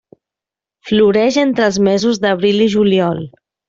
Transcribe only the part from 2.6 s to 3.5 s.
i juliol.